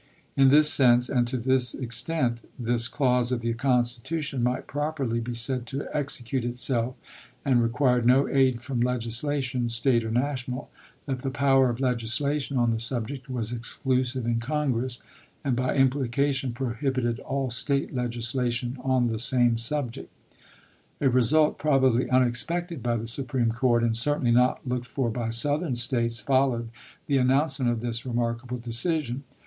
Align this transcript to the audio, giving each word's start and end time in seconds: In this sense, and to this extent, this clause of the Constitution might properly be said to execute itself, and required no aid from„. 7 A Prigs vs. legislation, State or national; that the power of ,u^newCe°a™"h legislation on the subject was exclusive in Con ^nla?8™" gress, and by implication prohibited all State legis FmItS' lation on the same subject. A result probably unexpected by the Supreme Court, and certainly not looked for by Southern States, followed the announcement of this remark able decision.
In 0.35 0.49
this 0.49 0.67
sense, 0.73 1.09
and 1.09 1.27
to 1.27 1.37
this 1.37 1.75
extent, 1.75 2.39
this 2.57 2.87
clause 2.87 3.31
of 3.31 3.41
the 3.41 3.53
Constitution 3.53 4.41
might 4.41 4.65
properly 4.65 5.19
be 5.19 5.35
said 5.35 5.67
to 5.67 5.87
execute 5.93 6.43
itself, 6.43 6.95
and 7.45 7.61
required 7.61 8.03
no 8.03 8.27
aid 8.27 8.63
from„. 8.63 8.79
7 8.81 8.81
A 8.81 8.91
Prigs 8.97 9.05
vs. 9.05 9.23
legislation, 9.23 9.69
State 9.69 10.03
or 10.03 10.09
national; 10.09 10.71
that 11.05 11.19
the 11.19 11.29
power 11.29 11.69
of 11.69 11.75
,u^newCe°a™"h 11.77 11.83
legislation 11.91 12.57
on 12.57 12.71
the 12.71 12.79
subject 12.79 13.29
was 13.29 13.53
exclusive 13.53 14.25
in 14.25 14.39
Con 14.39 14.69
^nla?8™" 14.69 14.73
gress, 14.73 14.99
and 15.43 15.55
by 15.55 15.75
implication 15.75 16.51
prohibited 16.51 17.19
all 17.19 17.51
State 17.51 17.93
legis 17.93 18.33
FmItS' 18.33 18.47
lation 18.77 18.83
on 18.83 19.05
the 19.09 19.19
same 19.19 19.59
subject. 19.59 20.11
A 20.99 21.11
result 21.11 21.59
probably 21.59 22.09
unexpected 22.09 22.81
by 22.81 22.97
the 22.97 23.05
Supreme 23.05 23.51
Court, 23.51 23.83
and 23.83 23.95
certainly 23.95 24.31
not 24.31 24.67
looked 24.67 24.87
for 24.87 25.11
by 25.11 25.29
Southern 25.29 25.75
States, 25.75 26.19
followed 26.21 26.69
the 27.05 27.17
announcement 27.19 27.69
of 27.71 27.81
this 27.81 28.03
remark 28.03 28.39
able 28.43 28.57
decision. 28.57 29.25